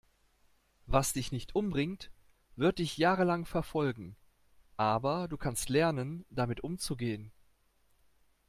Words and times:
Was 0.87 1.13
dich 1.13 1.31
nicht 1.31 1.53
umbringt, 1.53 2.09
wird 2.55 2.79
dich 2.79 2.97
jahrelang 2.97 3.45
verfolgen, 3.45 4.15
aber 4.75 5.27
du 5.27 5.37
kannst 5.37 5.69
lernen, 5.69 6.25
damit 6.31 6.61
umzugehen. 6.61 7.31